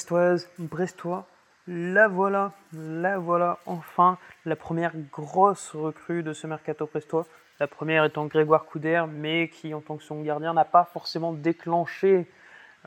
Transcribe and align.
Brestoise, 0.00 0.48
Brestois, 0.58 1.26
la 1.68 2.08
voilà, 2.08 2.52
la 2.72 3.18
voilà, 3.18 3.58
enfin, 3.66 4.16
la 4.46 4.56
première 4.56 4.94
grosse 5.12 5.72
recrue 5.74 6.22
de 6.22 6.32
ce 6.32 6.46
mercato 6.46 6.86
brestois. 6.86 7.26
La 7.60 7.66
première 7.66 8.06
étant 8.06 8.24
Grégoire 8.24 8.64
Couder, 8.64 9.04
mais 9.12 9.48
qui, 9.48 9.74
en 9.74 9.82
tant 9.82 9.98
que 9.98 10.02
son 10.02 10.22
gardien, 10.22 10.54
n'a 10.54 10.64
pas 10.64 10.88
forcément 10.90 11.34
déclenché 11.34 12.26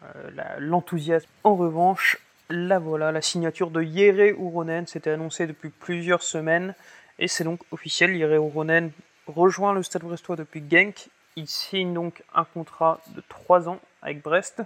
euh, 0.01 0.57
l'enthousiasme. 0.57 1.29
En 1.43 1.55
revanche, 1.55 2.17
la 2.49 2.79
voilà, 2.79 3.11
la 3.11 3.21
signature 3.21 3.69
de 3.69 3.83
Yere 3.83 4.35
Uronen, 4.35 4.87
c'était 4.87 5.11
annoncé 5.11 5.45
depuis 5.45 5.69
plusieurs 5.69 6.23
semaines, 6.23 6.73
et 7.19 7.27
c'est 7.27 7.43
donc 7.43 7.59
officiel, 7.71 8.15
Yere 8.15 8.33
Uronen 8.43 8.91
rejoint 9.27 9.73
le 9.73 9.83
Stade 9.83 10.01
brestois 10.01 10.35
depuis 10.35 10.63
Genk. 10.67 11.09
Il 11.35 11.47
signe 11.47 11.93
donc 11.93 12.23
un 12.33 12.45
contrat 12.45 12.99
de 13.15 13.21
3 13.29 13.69
ans 13.69 13.79
avec 14.01 14.23
Brest, 14.23 14.63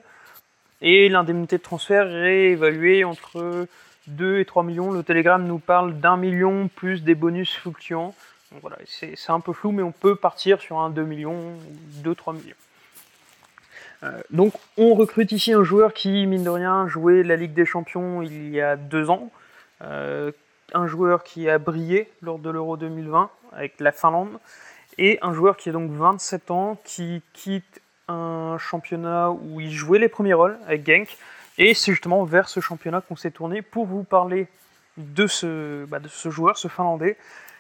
et 0.81 1.09
l'indemnité 1.09 1.57
de 1.57 1.63
transfert 1.63 2.07
est 2.07 2.51
évaluée 2.51 3.03
entre 3.03 3.67
2 4.07 4.39
et 4.39 4.45
3 4.45 4.63
millions. 4.63 4.91
Le 4.91 5.03
Telegram 5.03 5.43
nous 5.43 5.59
parle 5.59 5.99
d'un 5.99 6.17
million 6.17 6.67
plus 6.67 7.03
des 7.03 7.15
bonus 7.15 7.55
fluctuants. 7.55 8.13
Donc 8.51 8.61
voilà, 8.61 8.77
c'est 8.85 9.15
un 9.29 9.39
peu 9.39 9.53
flou, 9.53 9.71
mais 9.71 9.83
on 9.83 9.91
peut 9.91 10.15
partir 10.15 10.61
sur 10.61 10.79
un 10.79 10.89
2 10.89 11.03
millions, 11.03 11.53
2-3 12.03 12.35
millions. 12.35 12.55
Euh, 14.03 14.21
donc 14.29 14.53
on 14.77 14.93
recrute 14.93 15.31
ici 15.31 15.53
un 15.53 15.63
joueur 15.63 15.93
qui, 15.93 16.25
mine 16.27 16.43
de 16.43 16.49
rien, 16.49 16.87
jouait 16.87 17.23
la 17.23 17.35
Ligue 17.35 17.53
des 17.53 17.65
Champions 17.65 18.21
il 18.21 18.49
y 18.49 18.61
a 18.61 18.75
deux 18.75 19.09
ans. 19.09 19.31
Euh, 19.81 20.31
un 20.73 20.87
joueur 20.87 21.23
qui 21.23 21.49
a 21.49 21.57
brillé 21.57 22.09
lors 22.21 22.39
de 22.39 22.49
l'Euro 22.49 22.77
2020 22.77 23.29
avec 23.53 23.79
la 23.79 23.91
Finlande. 23.91 24.39
Et 24.97 25.19
un 25.21 25.33
joueur 25.33 25.57
qui 25.57 25.69
a 25.69 25.71
donc 25.71 25.91
27 25.91 26.51
ans, 26.51 26.79
qui 26.83 27.21
quitte 27.33 27.81
un 28.07 28.57
championnat 28.57 29.31
où 29.31 29.59
il 29.59 29.71
jouait 29.71 29.99
les 29.99 30.09
premiers 30.09 30.33
rôles 30.33 30.57
avec 30.67 30.85
Genk. 30.85 31.17
Et 31.57 31.73
c'est 31.73 31.91
justement 31.91 32.23
vers 32.23 32.49
ce 32.49 32.59
championnat 32.59 33.01
qu'on 33.01 33.15
s'est 33.15 33.31
tourné 33.31 33.61
pour 33.61 33.85
vous 33.85 34.03
parler 34.03 34.47
de 34.97 35.27
ce, 35.27 35.85
bah, 35.85 35.99
joueur, 36.25 36.57
ce 36.57 36.67
Finlandais, 36.67 37.17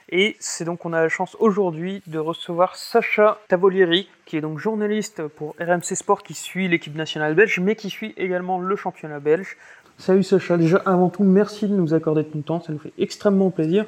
et 0.09 0.37
c'est 0.39 0.63
donc 0.63 0.79
qu'on 0.79 0.93
a 0.93 1.01
la 1.01 1.09
chance 1.09 1.35
aujourd'hui 1.39 2.01
de 2.07 2.17
recevoir 2.17 2.77
Sacha 2.77 3.39
Tavolieri, 3.49 4.09
qui 4.25 4.37
est 4.37 4.41
donc 4.41 4.57
journaliste 4.57 5.27
pour 5.27 5.53
RMC 5.59 5.95
Sport, 5.95 6.23
qui 6.23 6.33
suit 6.33 6.69
l'équipe 6.69 6.95
nationale 6.95 7.35
belge, 7.35 7.59
mais 7.59 7.75
qui 7.75 7.89
suit 7.89 8.13
également 8.15 8.59
le 8.59 8.75
championnat 8.77 9.19
belge. 9.19 9.57
Salut 9.97 10.23
Sacha, 10.23 10.57
déjà 10.57 10.77
avant 10.85 11.09
tout, 11.09 11.23
merci 11.23 11.67
de 11.67 11.75
nous 11.75 11.93
accorder 11.93 12.23
ton 12.23 12.41
temps, 12.41 12.61
ça 12.61 12.71
nous 12.71 12.79
fait 12.79 12.93
extrêmement 12.97 13.49
plaisir. 13.49 13.85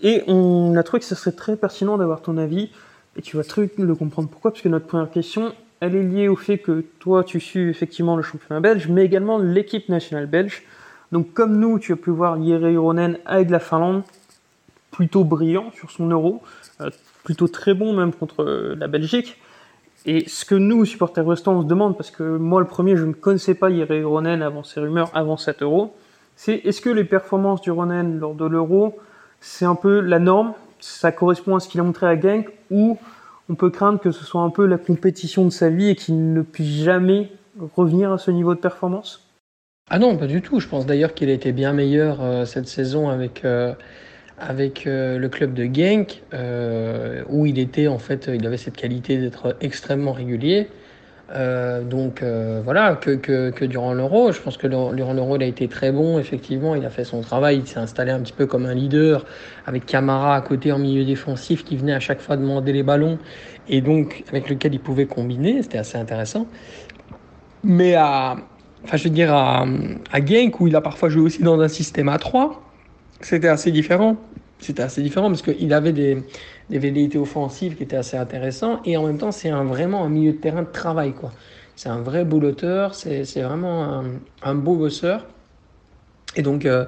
Et 0.00 0.22
on 0.26 0.74
a 0.76 0.82
trouvé 0.82 1.00
que 1.00 1.06
ce 1.06 1.14
serait 1.14 1.32
très 1.32 1.56
pertinent 1.56 1.98
d'avoir 1.98 2.22
ton 2.22 2.38
avis, 2.38 2.70
et 3.16 3.22
tu 3.22 3.36
vas 3.36 3.44
très 3.44 3.62
vite 3.62 3.78
le 3.78 3.94
comprendre 3.94 4.30
pourquoi, 4.30 4.52
parce 4.52 4.62
que 4.62 4.68
notre 4.68 4.86
première 4.86 5.10
question, 5.10 5.52
elle 5.80 5.94
est 5.94 6.02
liée 6.02 6.28
au 6.28 6.36
fait 6.36 6.58
que 6.58 6.84
toi, 6.98 7.24
tu 7.24 7.40
suis 7.40 7.68
effectivement 7.68 8.16
le 8.16 8.22
championnat 8.22 8.60
belge, 8.60 8.88
mais 8.88 9.04
également 9.04 9.38
l'équipe 9.38 9.88
nationale 9.88 10.26
belge. 10.26 10.64
Donc 11.12 11.32
comme 11.32 11.58
nous, 11.58 11.78
tu 11.78 11.92
as 11.92 11.96
pu 11.96 12.10
voir 12.10 12.42
Jere 12.42 12.70
Ironen 12.70 13.18
avec 13.24 13.50
la 13.50 13.60
Finlande, 13.60 14.02
plutôt 14.90 15.24
brillant 15.24 15.70
sur 15.74 15.90
son 15.90 16.08
euro, 16.08 16.42
euh, 16.80 16.90
plutôt 17.22 17.48
très 17.48 17.74
bon 17.74 17.92
même 17.92 18.12
contre 18.12 18.42
euh, 18.42 18.74
la 18.76 18.88
Belgique. 18.88 19.38
Et 20.06 20.28
ce 20.28 20.44
que 20.44 20.54
nous, 20.54 20.84
supporters 20.84 21.26
restants, 21.26 21.54
on 21.54 21.68
se 21.68 21.94
parce 21.94 22.10
que 22.10 22.36
moi 22.36 22.60
le 22.60 22.66
premier, 22.66 22.96
je 22.96 23.04
ne 23.04 23.12
connaissais 23.12 23.54
pas 23.54 23.70
Yeri 23.70 24.02
Ronen 24.02 24.42
avant 24.42 24.64
ces 24.64 24.80
rumeurs, 24.80 25.10
avant 25.14 25.36
7 25.36 25.62
euros, 25.62 25.94
c'est 26.36 26.54
est-ce 26.64 26.80
que 26.80 26.90
les 26.90 27.04
performances 27.04 27.60
du 27.60 27.70
Ronen 27.70 28.18
lors 28.18 28.34
de 28.34 28.46
l'euro, 28.46 28.98
c'est 29.40 29.64
un 29.64 29.74
peu 29.74 30.00
la 30.00 30.18
norme, 30.18 30.54
ça 30.80 31.10
correspond 31.10 31.56
à 31.56 31.60
ce 31.60 31.68
qu'il 31.68 31.80
a 31.80 31.82
montré 31.82 32.06
à 32.06 32.18
Genk, 32.18 32.48
ou 32.70 32.96
on 33.48 33.54
peut 33.54 33.70
craindre 33.70 34.00
que 34.00 34.10
ce 34.10 34.24
soit 34.24 34.42
un 34.42 34.50
peu 34.50 34.66
la 34.66 34.78
compétition 34.78 35.44
de 35.44 35.50
sa 35.50 35.70
vie 35.70 35.90
et 35.90 35.94
qu'il 35.94 36.32
ne 36.32 36.42
puisse 36.42 36.82
jamais 36.82 37.30
revenir 37.74 38.12
à 38.12 38.18
ce 38.18 38.30
niveau 38.30 38.54
de 38.54 38.60
performance? 38.60 39.28
Ah 39.90 39.98
non, 39.98 40.16
pas 40.16 40.26
du 40.26 40.42
tout. 40.42 40.60
Je 40.60 40.68
pense 40.68 40.86
d'ailleurs 40.86 41.14
qu'il 41.14 41.30
a 41.30 41.32
été 41.32 41.52
bien 41.52 41.72
meilleur 41.72 42.20
euh, 42.20 42.44
cette 42.44 42.68
saison 42.68 43.08
avec 43.08 43.42
avec 44.38 44.86
euh, 44.86 45.18
le 45.18 45.28
club 45.28 45.54
de 45.54 45.64
Genk, 45.64 46.22
euh, 46.32 47.22
où 47.28 47.46
il 47.46 47.58
était 47.58 47.88
en 47.88 47.98
fait, 47.98 48.30
il 48.32 48.46
avait 48.46 48.56
cette 48.56 48.76
qualité 48.76 49.18
d'être 49.18 49.56
extrêmement 49.60 50.12
régulier. 50.12 50.68
Euh, 51.30 51.82
donc 51.82 52.22
voilà, 52.64 52.96
que, 52.96 53.10
que, 53.10 53.50
que 53.50 53.64
durant 53.64 53.92
l'Euro, 53.92 54.32
je 54.32 54.40
pense 54.40 54.56
que 54.56 54.66
durant 54.66 55.12
l'Euro, 55.12 55.36
il 55.36 55.42
a 55.42 55.46
été 55.46 55.68
très 55.68 55.92
bon, 55.92 56.18
effectivement, 56.18 56.74
il 56.74 56.84
a 56.84 56.90
fait 56.90 57.04
son 57.04 57.20
travail, 57.20 57.58
il 57.58 57.66
s'est 57.66 57.78
installé 57.78 58.10
un 58.12 58.20
petit 58.20 58.32
peu 58.32 58.46
comme 58.46 58.66
un 58.66 58.74
leader, 58.74 59.26
avec 59.66 59.84
Camara 59.84 60.36
à 60.36 60.40
côté 60.40 60.72
en 60.72 60.78
milieu 60.78 61.04
défensif, 61.04 61.64
qui 61.64 61.76
venait 61.76 61.92
à 61.92 62.00
chaque 62.00 62.20
fois 62.20 62.36
demander 62.36 62.72
les 62.72 62.82
ballons, 62.82 63.18
et 63.68 63.80
donc 63.80 64.24
avec 64.30 64.48
lequel 64.48 64.74
il 64.74 64.80
pouvait 64.80 65.06
combiner, 65.06 65.62
c'était 65.62 65.78
assez 65.78 65.98
intéressant. 65.98 66.46
Mais 67.62 67.94
à, 67.94 68.36
enfin, 68.84 68.96
je 68.96 69.04
veux 69.04 69.10
dire, 69.10 69.34
à, 69.34 69.66
à 70.12 70.24
Genk, 70.24 70.60
où 70.60 70.66
il 70.66 70.76
a 70.76 70.80
parfois 70.80 71.08
joué 71.08 71.22
aussi 71.22 71.42
dans 71.42 71.60
un 71.60 71.68
système 71.68 72.08
à 72.08 72.18
3, 72.18 72.62
c'était 73.20 73.48
assez 73.48 73.70
différent. 73.70 74.16
C'était 74.60 74.82
assez 74.82 75.02
différent 75.02 75.28
parce 75.28 75.42
qu'il 75.42 75.72
avait 75.72 75.92
des, 75.92 76.22
velléités 76.70 77.18
offensives 77.18 77.76
qui 77.76 77.84
étaient 77.84 77.96
assez 77.96 78.16
intéressantes 78.16 78.80
et 78.84 78.96
en 78.96 79.06
même 79.06 79.18
temps, 79.18 79.32
c'est 79.32 79.50
un, 79.50 79.64
vraiment 79.64 80.04
un 80.04 80.08
milieu 80.08 80.32
de 80.32 80.38
terrain 80.38 80.62
de 80.62 80.72
travail. 80.72 81.12
quoi. 81.12 81.32
C'est 81.76 81.88
un 81.88 82.00
vrai 82.00 82.24
bouloteur, 82.24 82.94
c'est 82.94 83.22
vraiment 83.36 84.02
un, 84.42 84.54
beau 84.56 84.74
bosseur. 84.74 85.26
Et 86.34 86.42
donc, 86.42 86.66
euh, 86.66 86.86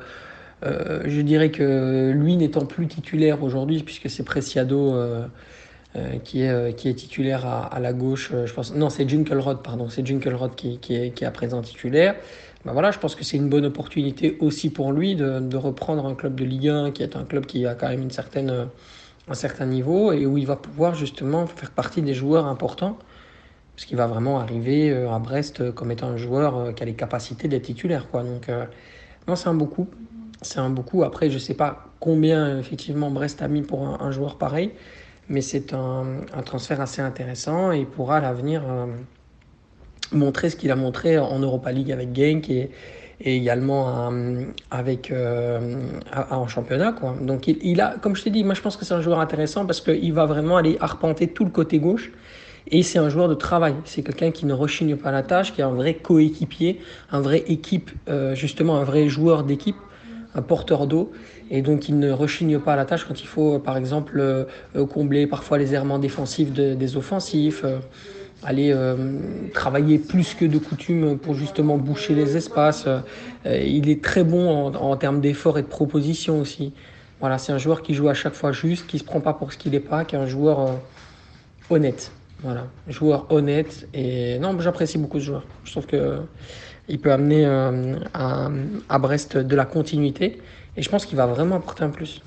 euh, 0.64 1.02
je 1.06 1.20
dirais 1.20 1.50
que 1.50 2.10
lui 2.10 2.36
n'étant 2.36 2.66
plus 2.66 2.88
titulaire 2.88 3.42
aujourd'hui, 3.44 3.82
puisque 3.84 4.10
c'est 4.10 4.24
Preciado 4.24 4.96
euh, 4.96 5.28
qui, 6.24 6.42
est, 6.42 6.76
qui 6.76 6.88
est 6.88 6.94
titulaire 6.94 7.46
à, 7.46 7.78
la 7.78 7.92
gauche, 7.92 8.32
je 8.44 8.52
pense. 8.52 8.74
Non, 8.74 8.90
c'est 8.90 9.08
Junkelrod, 9.08 9.62
pardon. 9.62 9.88
C'est 9.88 10.04
Junkelrod 10.04 10.56
qui, 10.56 10.78
qui, 10.78 10.96
est, 10.96 11.10
qui 11.10 11.22
est 11.22 11.26
à 11.28 11.30
présent 11.30 11.62
titulaire. 11.62 12.16
Ben 12.64 12.72
voilà, 12.72 12.90
je 12.90 12.98
pense 12.98 13.14
que 13.14 13.24
c'est 13.24 13.38
une 13.38 13.48
bonne 13.48 13.64
opportunité 13.64 14.36
aussi 14.40 14.68
pour 14.68 14.92
lui 14.92 15.14
de, 15.16 15.56
reprendre 15.56 16.04
un 16.06 16.14
club 16.14 16.34
de 16.34 16.44
Ligue 16.44 16.68
1 16.68 16.90
qui 16.90 17.02
est 17.02 17.16
un 17.16 17.24
club 17.24 17.46
qui 17.46 17.66
a 17.66 17.74
quand 17.74 17.88
même 17.88 18.02
une 18.02 18.10
certaine, 18.10 18.68
un 19.28 19.34
certain 19.34 19.64
niveau 19.64 20.12
et 20.12 20.26
où 20.26 20.36
il 20.36 20.46
va 20.46 20.56
pouvoir 20.56 20.94
justement 20.94 21.46
faire 21.46 21.70
partie 21.70 22.02
des 22.02 22.12
joueurs 22.12 22.46
importants 22.46 22.98
parce 23.80 23.86
qu'il 23.86 23.96
va 23.96 24.06
vraiment 24.06 24.40
arriver 24.40 24.90
euh, 24.90 25.10
à 25.10 25.18
Brest 25.18 25.72
comme 25.72 25.90
étant 25.90 26.08
un 26.08 26.18
joueur 26.18 26.54
euh, 26.54 26.72
qui 26.72 26.82
a 26.82 26.86
les 26.86 26.92
capacités 26.92 27.48
d'être 27.48 27.62
titulaire. 27.62 28.10
Quoi. 28.10 28.24
Donc, 28.24 28.50
euh, 28.50 28.66
non, 29.26 29.36
c'est 29.36 29.48
un 29.48 29.54
beaucoup. 29.54 29.88
C'est 30.42 30.58
un 30.58 30.68
beaucoup. 30.68 31.02
Après, 31.02 31.30
je 31.30 31.36
ne 31.36 31.38
sais 31.38 31.54
pas 31.54 31.86
combien 31.98 32.58
effectivement 32.58 33.10
Brest 33.10 33.40
a 33.40 33.48
mis 33.48 33.62
pour 33.62 33.86
un, 33.86 34.10
joueur 34.10 34.36
pareil, 34.36 34.72
mais 35.30 35.40
c'est 35.40 35.72
un, 35.72 36.04
un, 36.34 36.42
transfert 36.42 36.82
assez 36.82 37.00
intéressant 37.00 37.72
et 37.72 37.86
pourra 37.86 38.18
à 38.18 38.20
l'avenir. 38.20 38.62
Euh, 38.68 38.86
montrer 40.12 40.50
ce 40.50 40.56
qu'il 40.56 40.70
a 40.70 40.76
montré 40.76 41.18
en 41.18 41.38
Europa 41.38 41.72
League 41.72 41.92
avec 41.92 42.14
Genk 42.14 42.50
et, 42.50 42.70
également 43.22 44.10
euh, 44.10 44.44
avec 44.70 45.10
euh, 45.10 45.76
en 46.30 46.48
championnat 46.48 46.92
quoi. 46.92 47.14
Donc 47.20 47.48
il, 47.48 47.80
a 47.80 47.96
comme 48.00 48.16
je 48.16 48.22
t'ai 48.22 48.30
dit, 48.30 48.44
moi 48.44 48.54
je 48.54 48.62
pense 48.62 48.78
que 48.78 48.86
c'est 48.86 48.94
un 48.94 49.02
joueur 49.02 49.20
intéressant 49.20 49.66
parce 49.66 49.82
qu'il 49.82 50.12
va 50.14 50.24
vraiment 50.24 50.56
aller 50.56 50.78
arpenter 50.80 51.28
tout 51.28 51.44
le 51.44 51.50
côté 51.50 51.78
gauche 51.78 52.10
et 52.68 52.82
c'est 52.82 52.98
un 52.98 53.10
joueur 53.10 53.28
de 53.28 53.34
travail. 53.34 53.74
C'est 53.84 54.02
quelqu'un 54.02 54.30
qui 54.30 54.46
ne 54.46 54.54
rechigne 54.54 54.96
pas 54.96 55.10
la 55.10 55.22
tâche, 55.22 55.52
qui 55.52 55.60
est 55.60 55.64
un 55.64 55.74
vrai 55.74 55.94
coéquipier, 55.94 56.80
un 57.12 57.20
vrai 57.20 57.44
équipe 57.48 57.90
euh, 58.08 58.34
justement 58.34 58.78
un 58.78 58.84
vrai 58.84 59.08
joueur 59.08 59.44
d'équipe, 59.44 59.76
un 60.34 60.42
porteur 60.42 60.86
d'eau 60.86 61.12
et 61.50 61.60
donc 61.60 61.90
il 61.90 61.98
ne 61.98 62.10
rechigne 62.12 62.58
pas 62.58 62.74
la 62.74 62.86
tâche 62.86 63.04
quand 63.04 63.20
il 63.20 63.26
faut 63.26 63.58
par 63.58 63.76
exemple 63.76 64.46
combler 64.88 65.26
parfois 65.26 65.58
les 65.58 65.74
errements 65.74 65.98
défensifs 65.98 66.52
de, 66.54 66.72
des 66.72 66.96
offensifs. 66.96 67.66
Aller 68.42 68.72
euh, 68.72 68.96
travailler 69.52 69.98
plus 69.98 70.34
que 70.34 70.46
de 70.46 70.58
coutume 70.58 71.18
pour 71.18 71.34
justement 71.34 71.76
boucher 71.76 72.14
les 72.14 72.36
espaces. 72.36 72.86
Euh, 72.86 73.00
il 73.44 73.90
est 73.90 74.02
très 74.02 74.24
bon 74.24 74.74
en, 74.74 74.96
termes 74.96 75.20
d'effort 75.20 75.58
et 75.58 75.62
de 75.62 75.66
proposition 75.66 76.40
aussi. 76.40 76.72
Voilà, 77.20 77.36
c'est 77.36 77.52
un 77.52 77.58
joueur 77.58 77.82
qui 77.82 77.92
joue 77.92 78.08
à 78.08 78.14
chaque 78.14 78.32
fois 78.32 78.52
juste, 78.52 78.86
qui 78.86 78.98
se 78.98 79.04
prend 79.04 79.20
pas 79.20 79.34
pour 79.34 79.52
ce 79.52 79.58
qu'il 79.58 79.72
n'est 79.72 79.80
pas, 79.80 80.06
qui 80.06 80.16
est 80.16 80.18
un 80.18 80.26
joueur 80.26 80.60
euh, 80.60 80.72
honnête. 81.68 82.12
Voilà, 82.42 82.66
joueur 82.88 83.26
honnête 83.30 83.86
et 83.92 84.38
non, 84.38 84.58
j'apprécie 84.58 84.96
beaucoup 84.96 85.20
ce 85.20 85.24
joueur. 85.26 85.44
Je 85.64 85.72
trouve 85.72 85.86
que 85.86 86.20
il 86.88 86.98
peut 86.98 87.12
amener 87.12 87.44
à, 88.14 88.98
Brest 88.98 89.36
de 89.36 89.54
la 89.54 89.66
continuité 89.66 90.40
et 90.76 90.82
je 90.82 90.88
pense 90.88 91.04
qu'il 91.04 91.18
va 91.18 91.26
vraiment 91.26 91.56
apporter 91.56 91.84
un 91.84 91.90
plus. 91.90 92.22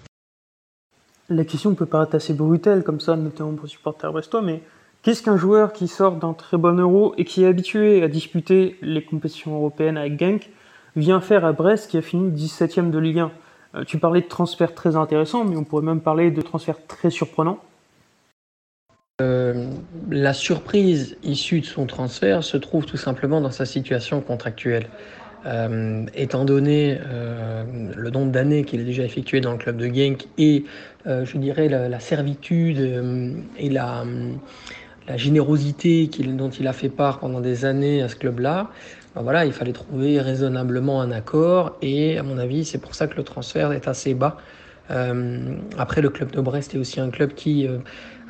La 1.30 1.46
question 1.46 1.74
peut 1.74 1.88
paraître 1.88 2.16
assez 2.16 2.34
brutale 2.34 2.84
comme 2.84 3.00
ça, 3.00 3.16
notamment 3.16 3.54
pour 3.54 3.68
supporter 3.68 4.12
brestois, 4.12 4.44
mais 4.44 4.62
Qu'est-ce 5.04 5.22
qu'un 5.22 5.36
joueur 5.36 5.74
qui 5.74 5.90
sort 5.90 6.16
d'un 6.16 6.32
très 6.32 6.56
bon 6.56 6.80
euro 6.80 7.14
et 7.18 7.26
qui 7.26 7.44
est 7.44 7.48
habitué 7.48 8.02
à 8.04 8.08
disputer 8.08 8.78
les 8.82 9.04
compétitions 9.04 9.54
européennes 9.54 9.98
avec 9.98 10.18
Genk 10.18 10.50
vient 10.96 11.20
faire 11.20 11.44
à 11.44 11.52
Brest 11.52 11.92
qui 11.92 11.98
a 11.98 12.02
fini 12.02 12.32
17ème 12.32 12.90
de 12.90 13.00
Ligue 13.00 13.20
1 13.20 13.32
euh, 13.76 13.84
Tu 13.84 13.98
parlais 13.98 14.22
de 14.22 14.28
transferts 14.28 14.74
très 14.74 14.96
intéressants, 14.96 15.44
mais 15.44 15.58
on 15.58 15.66
pourrait 15.66 15.84
même 15.84 16.00
parler 16.00 16.32
de 16.32 16.42
transferts 16.42 16.88
très 16.88 17.10
surprenants. 17.10 17.60
Euh, 19.22 19.72
la 20.10 20.34
surprise 20.34 21.18
issue 21.22 21.60
de 21.60 21.66
son 21.66 21.86
transfert 21.86 22.42
se 22.42 22.56
trouve 22.56 22.86
tout 22.86 22.98
simplement 22.98 23.42
dans 23.42 23.52
sa 23.52 23.66
situation 23.66 24.22
contractuelle. 24.22 24.88
Euh, 25.46 26.06
étant 26.16 26.46
donné 26.46 26.98
euh, 27.06 27.66
le 27.94 28.10
nombre 28.10 28.32
d'années 28.32 28.64
qu'il 28.64 28.80
a 28.80 28.84
déjà 28.86 29.04
effectué 29.04 29.42
dans 29.42 29.52
le 29.52 29.58
club 29.58 29.76
de 29.76 29.94
Genk 29.94 30.28
et 30.38 30.64
je 31.06 31.38
dirais 31.38 31.68
la 31.68 32.00
servitude 32.00 33.44
et 33.58 33.70
la, 33.70 34.06
la 35.08 35.18
générosité 35.18 36.08
dont 36.08 36.50
il 36.50 36.68
a 36.68 36.74
fait 36.74 36.90
part 36.90 37.20
pendant 37.20 37.42
des 37.42 37.66
années 37.66 38.02
à 38.02 38.10
ce 38.10 38.16
club-là, 38.16 38.70
bah 39.16 39.22
voilà, 39.22 39.46
il 39.46 39.54
fallait 39.54 39.74
trouver 39.74 40.20
raisonnablement 40.20 41.02
un 41.02 41.12
accord 41.12 41.78
et 41.82 42.18
à 42.18 42.24
mon 42.24 42.38
avis, 42.38 42.66
c'est 42.66 42.80
pour 42.80 42.96
ça 42.96 43.08
que 43.08 43.16
le 43.16 43.24
transfert 43.24 43.72
est 43.72 43.88
assez 43.88 44.14
bas. 44.14 44.38
Euh, 44.92 45.56
après, 45.78 46.02
le 46.02 46.10
club 46.10 46.32
de 46.32 46.42
Brest 46.42 46.76
est 46.76 46.78
aussi 46.78 47.00
un 47.00 47.10
club 47.10 47.34
qui 47.34 47.68
euh, 47.68 47.78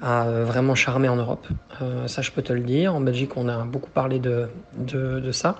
a 0.04 0.26
vraiment 0.44 0.76
charmé 0.76 1.08
en 1.08 1.16
Europe. 1.16 1.48
Euh, 1.82 2.08
ça, 2.08 2.22
je 2.22 2.32
peux 2.32 2.42
te 2.42 2.52
le 2.52 2.60
dire. 2.60 2.94
En 2.94 3.00
Belgique, 3.00 3.32
on 3.38 3.48
a 3.48 3.64
beaucoup 3.64 3.90
parlé 3.90 4.20
de, 4.20 4.50
de, 4.78 5.32
ça. 5.32 5.56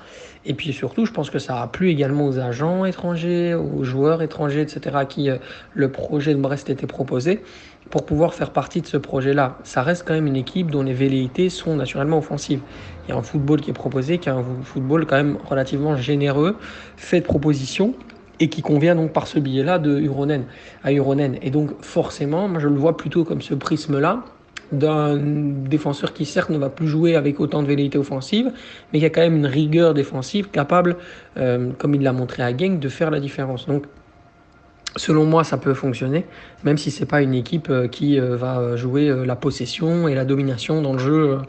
Et 0.46 0.54
puis 0.54 0.74
surtout, 0.74 1.06
je 1.06 1.12
pense 1.12 1.30
que 1.30 1.40
ça 1.40 1.62
a 1.62 1.68
plu 1.68 1.90
également 1.90 2.28
aux 2.28 2.40
agents 2.40 2.84
étrangers, 2.84 3.56
aux 3.56 3.84
joueurs 3.84 4.22
étrangers, 4.22 4.62
etc., 4.62 4.96
à 4.96 5.06
qui 5.06 5.30
le 5.74 5.92
projet 5.92 6.34
de 6.34 6.40
Brest 6.40 6.70
était 6.70 6.88
proposé 6.88 7.42
pour 7.90 8.06
pouvoir 8.06 8.34
faire 8.34 8.52
partie 8.52 8.82
de 8.82 8.88
ce 8.88 8.98
projet-là. 8.98 9.58
Ça 9.64 9.82
reste 9.82 10.04
quand 10.06 10.14
même 10.14 10.28
une 10.28 10.36
équipe 10.36 10.72
dont 10.72 10.84
les 10.84 10.94
velléités 10.94 11.50
sont 11.50 11.76
naturellement 11.76 12.18
offensives. 12.18 12.62
Il 13.06 13.12
y 13.12 13.14
a 13.14 13.18
un 13.18 13.22
football 13.22 13.62
qui 13.62 13.70
est 13.70 13.74
proposé, 13.74 14.18
qui 14.18 14.30
est 14.30 14.34
un 14.34 14.44
football 14.64 15.06
quand 15.06 15.18
même 15.18 15.38
relativement 15.46 15.96
généreux, 15.96 16.58
fait 16.98 17.22
de 17.22 17.26
propositions 17.26 17.94
et 18.40 18.50
qui 18.50 18.62
convient 18.62 18.96
donc 18.96 19.14
par 19.14 19.28
ce 19.28 19.40
biais-là 19.40 19.80
de 19.80 20.04
à 20.84 20.92
Uronen. 20.92 21.38
Et 21.42 21.52
donc 21.52 21.84
forcément, 21.84 22.48
moi 22.48 22.60
je 22.60 22.68
le 22.68 22.76
vois 22.76 22.98
plutôt 22.98 23.24
comme 23.24 23.42
ce 23.42 23.54
prisme-là 23.54 24.24
d'un 24.74 25.18
défenseur 25.18 26.14
qui 26.14 26.26
certes 26.26 26.50
ne 26.50 26.58
va 26.58 26.70
plus 26.70 26.88
jouer 26.88 27.16
avec 27.16 27.40
autant 27.40 27.62
de 27.62 27.68
velléité 27.68 27.98
offensive, 27.98 28.52
mais 28.92 29.00
qui 29.00 29.06
a 29.06 29.10
quand 29.10 29.22
même 29.22 29.36
une 29.36 29.46
rigueur 29.46 29.94
défensive 29.94 30.50
capable, 30.50 30.98
euh, 31.38 31.70
comme 31.78 31.96
il 31.96 32.02
l'a 32.02 32.14
montré 32.14 32.44
à 32.44 32.56
Genk, 32.56 32.80
de 32.80 32.90
faire 32.90 33.12
la 33.12 33.20
différence. 33.20 33.68
Donc 33.68 33.86
Selon 34.96 35.26
moi, 35.26 35.44
ça 35.44 35.58
peut 35.58 35.74
fonctionner, 35.74 36.24
même 36.64 36.78
si 36.78 36.92
c'est 36.92 37.08
pas 37.08 37.24
une 37.24 37.34
équipe 37.34 37.72
euh, 37.72 37.88
qui 37.88 38.20
euh, 38.20 38.38
va 38.38 38.76
jouer 38.76 39.12
la 39.26 39.36
possession 39.36 40.08
et 40.08 40.14
la 40.14 40.24
domination 40.24 40.84
dans 40.84 40.94
le 40.94 41.00
jeu 41.00 41.40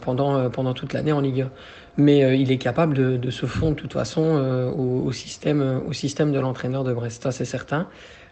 pendant, 0.00 0.50
pendant 0.50 0.74
toute 0.74 0.92
l'année 0.92 1.12
en 1.12 1.20
Ligue 1.20 1.42
1. 1.42 1.50
Mais 1.98 2.40
il 2.40 2.50
est 2.50 2.58
capable 2.58 2.94
de, 2.94 3.16
de, 3.16 3.30
se 3.30 3.46
fondre 3.46 3.76
de 3.76 3.80
toute 3.80 3.92
façon 3.92 4.22
au, 4.76 5.06
au, 5.06 5.12
système, 5.12 5.82
au 5.88 5.92
système 5.92 6.32
de 6.32 6.38
l'entraîneur 6.38 6.84
de 6.84 6.92
Brest, 6.92 7.24
ça 7.24 7.32
c'est 7.32 7.44
certain. 7.44 7.88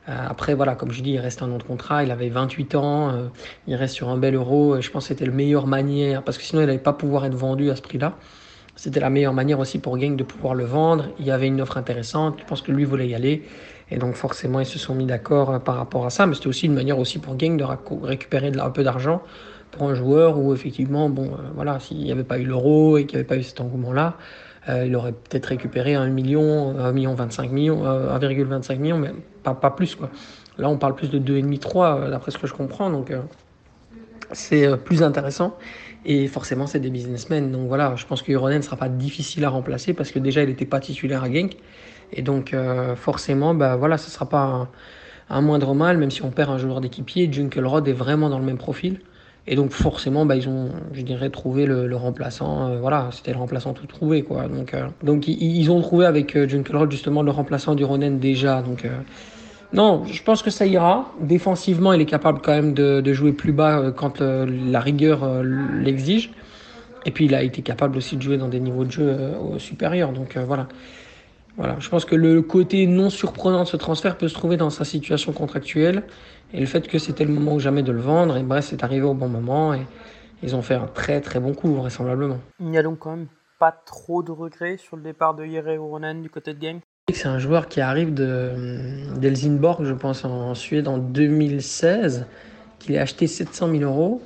Après, 0.06 0.54
voilà, 0.54 0.76
comme 0.76 0.92
je 0.92 1.02
dis, 1.02 1.12
il 1.12 1.18
reste 1.18 1.42
un 1.42 1.50
an 1.50 1.58
de 1.58 1.64
contrat, 1.64 2.04
il 2.04 2.12
avait 2.12 2.28
28 2.28 2.76
ans, 2.76 3.28
il 3.66 3.74
reste 3.74 3.94
sur 3.94 4.08
un 4.08 4.16
bel 4.16 4.36
euro, 4.36 4.80
je 4.80 4.88
pense 4.90 5.04
que 5.04 5.08
c'était 5.08 5.26
la 5.26 5.32
meilleure 5.32 5.66
manière, 5.66 6.22
parce 6.22 6.38
que 6.38 6.44
sinon 6.44 6.62
il 6.62 6.66
n'allait 6.66 6.78
pas 6.78 6.92
pouvoir 6.92 7.24
être 7.24 7.34
vendu 7.34 7.70
à 7.70 7.76
ce 7.76 7.82
prix-là. 7.82 8.16
C'était 8.76 9.00
la 9.00 9.08
meilleure 9.08 9.32
manière 9.32 9.58
aussi 9.58 9.78
pour 9.78 9.96
Gang 9.96 10.16
de 10.16 10.22
pouvoir 10.22 10.54
le 10.54 10.64
vendre. 10.64 11.06
Il 11.18 11.24
y 11.24 11.30
avait 11.30 11.46
une 11.46 11.62
offre 11.62 11.78
intéressante, 11.78 12.36
je 12.38 12.44
pense 12.44 12.60
que 12.60 12.70
lui 12.70 12.84
voulait 12.84 13.08
y 13.08 13.14
aller. 13.14 13.42
Et 13.90 13.96
donc 13.96 14.14
forcément, 14.14 14.60
ils 14.60 14.66
se 14.66 14.78
sont 14.78 14.94
mis 14.94 15.06
d'accord 15.06 15.50
euh, 15.50 15.58
par 15.58 15.76
rapport 15.76 16.04
à 16.04 16.10
ça. 16.10 16.26
Mais 16.26 16.34
c'était 16.34 16.48
aussi 16.48 16.66
une 16.66 16.74
manière 16.74 16.98
aussi 16.98 17.18
pour 17.18 17.36
Gang 17.36 17.56
de 17.56 17.64
récupérer 18.04 18.52
un 18.58 18.70
peu 18.70 18.84
d'argent 18.84 19.22
pour 19.70 19.88
un 19.88 19.94
joueur 19.94 20.38
où 20.38 20.52
effectivement, 20.52 21.08
bon, 21.08 21.24
euh, 21.24 21.50
voilà, 21.54 21.80
s'il 21.80 21.98
n'y 21.98 22.12
avait 22.12 22.24
pas 22.24 22.38
eu 22.38 22.44
l'euro 22.44 22.98
et 22.98 23.06
qu'il 23.06 23.16
n'y 23.16 23.20
avait 23.20 23.28
pas 23.28 23.38
eu 23.38 23.42
cet 23.42 23.60
engouement-là, 23.62 24.16
euh, 24.18 24.45
il 24.68 24.96
aurait 24.96 25.12
peut-être 25.12 25.46
récupéré 25.46 25.94
1 25.94 26.08
million, 26.08 26.78
1 26.78 26.92
million 26.92 27.14
25 27.14 27.52
millions, 27.52 27.84
1,25 27.84 28.78
million, 28.78 28.98
mais 28.98 29.12
pas, 29.42 29.54
plus 29.70 29.94
quoi. 29.94 30.10
Là, 30.58 30.68
on 30.68 30.76
parle 30.76 30.94
plus 30.94 31.10
de 31.10 31.18
2,5, 31.18 31.58
3, 31.58 32.10
d'après 32.10 32.30
ce 32.32 32.38
que 32.38 32.46
je 32.46 32.54
comprends. 32.54 32.90
Donc, 32.90 33.12
c'est 34.32 34.76
plus 34.78 35.02
intéressant. 35.02 35.56
Et 36.08 36.28
forcément, 36.28 36.68
c'est 36.68 36.78
des 36.78 36.90
businessmen. 36.90 37.50
Donc 37.50 37.66
voilà, 37.66 37.96
je 37.96 38.06
pense 38.06 38.22
que 38.22 38.32
Euronen 38.32 38.58
ne 38.58 38.62
sera 38.62 38.76
pas 38.76 38.88
difficile 38.88 39.44
à 39.44 39.50
remplacer 39.50 39.92
parce 39.92 40.12
que 40.12 40.20
déjà, 40.20 40.44
il 40.44 40.48
n'était 40.48 40.64
pas 40.64 40.78
titulaire 40.78 41.24
à 41.24 41.30
Genk. 41.30 41.56
Et 42.12 42.22
donc, 42.22 42.54
euh, 42.54 42.94
forcément, 42.94 43.54
bah, 43.54 43.74
voilà, 43.74 43.98
ce 43.98 44.06
ne 44.06 44.12
sera 44.12 44.28
pas 44.28 44.68
un, 45.28 45.40
moindre 45.40 45.74
mal, 45.74 45.98
même 45.98 46.12
si 46.12 46.22
on 46.22 46.30
perd 46.30 46.50
un 46.50 46.58
joueur 46.58 46.80
d'équipier. 46.80 47.28
Junkelrod 47.32 47.86
est 47.88 47.92
vraiment 47.92 48.30
dans 48.30 48.38
le 48.38 48.44
même 48.44 48.56
profil. 48.56 49.00
Et 49.48 49.54
donc, 49.54 49.70
forcément, 49.70 50.26
bah, 50.26 50.36
ils 50.36 50.48
ont, 50.48 50.70
je 50.92 51.02
dirais, 51.02 51.30
trouvé 51.30 51.66
le, 51.66 51.94
remplaçant. 51.96 52.68
Euh, 52.68 52.78
voilà, 52.80 53.10
c'était 53.12 53.32
le 53.32 53.38
remplaçant 53.38 53.74
tout 53.74 53.86
trouvé, 53.86 54.22
quoi. 54.22 54.48
Donc, 54.48 54.74
euh, 54.74 54.86
donc 55.02 55.28
ils, 55.28 55.70
ont 55.70 55.80
trouvé 55.80 56.06
avec 56.06 56.36
Junkelrod, 56.48 56.90
justement, 56.90 57.22
le 57.22 57.30
remplaçant 57.30 57.74
du 57.74 57.84
Ronen 57.84 58.18
déjà. 58.18 58.62
Donc, 58.62 58.88
non, 59.72 60.04
je 60.04 60.22
pense 60.22 60.42
que 60.42 60.50
ça 60.50 60.66
ira. 60.66 61.12
Défensivement, 61.20 61.92
il 61.92 62.00
est 62.00 62.06
capable 62.06 62.40
quand 62.42 62.52
même 62.52 62.74
de, 62.74 63.00
de 63.00 63.12
jouer 63.12 63.32
plus 63.32 63.52
bas 63.52 63.92
quand 63.94 64.20
la 64.20 64.80
rigueur 64.80 65.42
l'exige. 65.42 66.30
Et 67.04 67.12
puis, 67.12 67.26
il 67.26 67.34
a 67.34 67.42
été 67.44 67.62
capable 67.62 67.96
aussi 67.98 68.16
de 68.16 68.22
jouer 68.22 68.38
dans 68.38 68.48
des 68.48 68.58
niveaux 68.58 68.84
de 68.84 68.90
jeu 68.90 69.16
supérieurs. 69.58 70.12
Donc, 70.12 70.36
voilà. 70.36 70.66
Voilà, 71.56 71.76
je 71.78 71.88
pense 71.88 72.04
que 72.04 72.14
le 72.14 72.42
côté 72.42 72.86
non 72.86 73.08
surprenant 73.08 73.62
de 73.62 73.68
ce 73.68 73.76
transfert 73.76 74.18
peut 74.18 74.28
se 74.28 74.34
trouver 74.34 74.56
dans 74.56 74.68
sa 74.68 74.84
situation 74.84 75.32
contractuelle 75.32 76.02
et 76.52 76.60
le 76.60 76.66
fait 76.66 76.86
que 76.86 76.98
c'était 76.98 77.24
le 77.24 77.32
moment 77.32 77.54
ou 77.54 77.60
jamais 77.60 77.82
de 77.82 77.92
le 77.92 78.00
vendre. 78.00 78.36
Et 78.36 78.42
bref, 78.42 78.66
c'est 78.66 78.84
arrivé 78.84 79.06
au 79.06 79.14
bon 79.14 79.28
moment 79.28 79.72
et 79.72 79.80
ils 80.42 80.54
ont 80.54 80.62
fait 80.62 80.74
un 80.74 80.86
très 80.86 81.20
très 81.20 81.40
bon 81.40 81.54
coup, 81.54 81.72
vraisemblablement. 81.74 82.38
Il 82.60 82.66
n'y 82.66 82.78
a 82.78 82.82
donc 82.82 82.98
quand 82.98 83.16
même 83.16 83.28
pas 83.58 83.72
trop 83.72 84.22
de 84.22 84.32
regrets 84.32 84.76
sur 84.76 84.96
le 84.96 85.02
départ 85.02 85.34
de 85.34 85.46
Jere 85.46 85.70
Uronen 85.70 86.20
du 86.20 86.28
côté 86.28 86.52
de 86.52 86.60
Gang 86.60 86.80
C'est 87.10 87.28
un 87.28 87.38
joueur 87.38 87.68
qui 87.68 87.80
arrive 87.80 88.12
d'Helsingborg, 88.12 89.84
je 89.84 89.94
pense, 89.94 90.26
en 90.26 90.54
Suède 90.54 90.88
en 90.88 90.98
2016, 90.98 92.26
qu'il 92.78 92.98
a 92.98 93.00
acheté 93.00 93.26
700 93.26 93.70
000 93.70 93.82
euros 93.84 94.20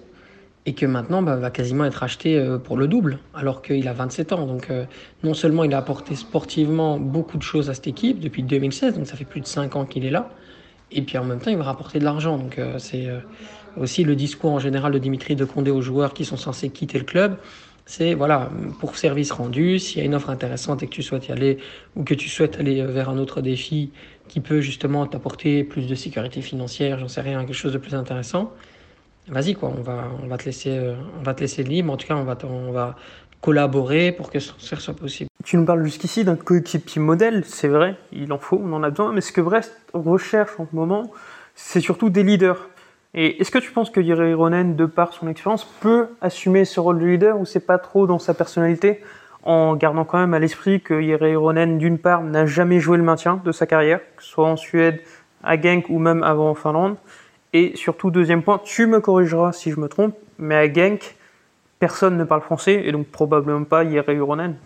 et 0.66 0.74
que 0.74 0.86
maintenant 0.86 1.22
bah, 1.22 1.36
va 1.36 1.50
quasiment 1.50 1.84
être 1.84 2.02
acheté 2.02 2.36
euh, 2.36 2.58
pour 2.58 2.76
le 2.76 2.86
double, 2.86 3.18
alors 3.34 3.62
qu'il 3.62 3.86
a 3.88 3.92
27 3.92 4.32
ans. 4.32 4.46
Donc 4.46 4.70
euh, 4.70 4.84
non 5.24 5.34
seulement 5.34 5.64
il 5.64 5.72
a 5.74 5.78
apporté 5.78 6.14
sportivement 6.14 6.98
beaucoup 6.98 7.38
de 7.38 7.42
choses 7.42 7.70
à 7.70 7.74
cette 7.74 7.86
équipe 7.86 8.20
depuis 8.20 8.42
2016, 8.42 8.94
donc 8.94 9.06
ça 9.06 9.16
fait 9.16 9.24
plus 9.24 9.40
de 9.40 9.46
5 9.46 9.76
ans 9.76 9.84
qu'il 9.86 10.04
est 10.04 10.10
là, 10.10 10.30
et 10.90 11.02
puis 11.02 11.16
en 11.18 11.24
même 11.24 11.40
temps 11.40 11.50
il 11.50 11.56
va 11.56 11.64
rapporter 11.64 11.98
de 11.98 12.04
l'argent. 12.04 12.36
Donc 12.36 12.58
euh, 12.58 12.78
c'est 12.78 13.08
aussi 13.76 14.04
le 14.04 14.16
discours 14.16 14.52
en 14.52 14.58
général 14.58 14.92
de 14.92 14.98
Dimitri 14.98 15.36
de 15.36 15.44
Condé 15.44 15.70
aux 15.70 15.82
joueurs 15.82 16.12
qui 16.12 16.24
sont 16.24 16.36
censés 16.36 16.70
quitter 16.70 16.98
le 16.98 17.04
club. 17.04 17.36
C'est 17.86 18.14
voilà, 18.14 18.50
pour 18.78 18.96
service 18.96 19.32
rendu, 19.32 19.80
s'il 19.80 19.98
y 19.98 20.02
a 20.02 20.04
une 20.04 20.14
offre 20.14 20.30
intéressante 20.30 20.82
et 20.82 20.86
que 20.86 20.92
tu 20.92 21.02
souhaites 21.02 21.26
y 21.26 21.32
aller, 21.32 21.58
ou 21.96 22.04
que 22.04 22.14
tu 22.14 22.28
souhaites 22.28 22.60
aller 22.60 22.84
vers 22.84 23.08
un 23.08 23.18
autre 23.18 23.40
défi 23.40 23.90
qui 24.28 24.38
peut 24.38 24.60
justement 24.60 25.06
t'apporter 25.06 25.64
plus 25.64 25.88
de 25.88 25.94
sécurité 25.96 26.40
financière, 26.40 27.00
j'en 27.00 27.08
sais 27.08 27.20
rien, 27.20 27.40
quelque 27.44 27.52
chose 27.52 27.72
de 27.72 27.78
plus 27.78 27.96
intéressant, 27.96 28.52
vas-y 29.30 29.54
quoi, 29.54 29.72
on 29.76 29.82
va, 29.82 30.04
on 30.22 30.26
va 30.26 30.36
te 30.36 30.44
laisser, 30.44 30.76
euh, 30.76 30.94
on 31.18 31.22
va 31.22 31.34
te 31.34 31.40
laisser 31.40 31.62
libre. 31.62 31.92
En 31.92 31.96
tout 31.96 32.06
cas, 32.06 32.16
on 32.16 32.25
va, 32.25 32.37
on 32.44 32.72
va 32.72 32.96
collaborer 33.40 34.12
pour 34.12 34.30
que 34.30 34.38
ce 34.38 34.76
soit 34.76 34.94
possible. 34.94 35.30
Tu 35.44 35.56
nous 35.56 35.64
parles 35.64 35.82
jusqu'ici 35.84 36.25
d'un 36.25 36.37
coéquipier 36.37 37.00
modèle, 37.00 37.44
c'est 37.46 37.68
vrai, 37.68 37.96
il 38.12 38.32
en 38.32 38.38
faut, 38.38 38.60
on 38.62 38.72
en 38.75 38.82
a 38.82 38.90
besoin, 38.90 39.12
mais 39.12 39.22
ce 39.22 39.32
que 39.32 39.40
Brest 39.40 39.75
recherche 39.94 40.52
en 40.58 40.66
ce 40.70 40.76
moment, 40.76 41.10
c'est 41.54 41.80
surtout 41.80 42.10
des 42.10 42.22
leaders. 42.22 42.68
Et 43.14 43.40
est-ce 43.40 43.50
que 43.50 43.58
tu 43.58 43.72
penses 43.72 43.90
que 43.90 44.00
Yeri 44.00 44.34
Ronen, 44.34 44.76
de 44.76 44.87
par 44.87 45.12
son 45.12 45.26
expérience, 45.26 45.64
peut 45.80 46.08
assumer 46.20 46.64
ce 46.64 46.78
rôle 46.78 47.00
de 47.00 47.06
leader 47.06 47.40
ou 47.40 47.44
c'est 47.44 47.66
pas 47.66 47.78
trop 47.78 48.06
dans 48.06 48.18
sa 48.18 48.34
personnalité 48.34 49.00
en 49.42 49.75
gardant 49.75 50.04
quand 50.04 50.18
même 50.18 50.34
à 50.34 50.38
l'esprit 50.38 50.80
que 50.80 51.00
Yeri 51.00 51.34
Ronen, 51.34 51.78
d'une 51.78 51.99
part, 51.99 52.22
n'a 52.22 52.46
jamais 52.46 52.78
joué 52.78 52.99
le 52.99 53.02
maintien 53.02 53.40
de 53.42 53.52
sa 53.52 53.66
carrière, 53.66 54.00
que 54.16 54.22
ce 54.22 54.28
soit 54.28 54.46
en 54.46 54.56
Suède, 54.56 55.00
à 55.42 55.60
Genk 55.60 55.87
ou 55.88 55.99
même 55.99 56.22
avant 56.22 56.50
en 56.50 56.54
Finlande, 56.54 56.96
et 57.52 57.73
surtout, 57.75 58.11
deuxième 58.11 58.42
point, 58.42 58.61
tu 58.62 58.87
me 58.87 59.00
corrigeras 59.00 59.52
si 59.52 59.71
je 59.71 59.80
me 59.80 59.88
trompe, 59.88 60.14
mais 60.38 60.54
à 60.54 60.73
Genk, 60.73 61.16
personne 61.78 62.16
ne 62.16 62.25
parle 62.25 62.42
français 62.42 62.83
et 62.85 62.92
donc 62.92 63.07
probablement 63.09 63.64
pas 63.64 63.85
Yere 63.85 64.09
Uronen. 64.11 64.57